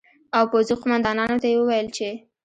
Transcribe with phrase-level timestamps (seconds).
[0.37, 2.09] او پوځي قومندانانو ته یې وویل چې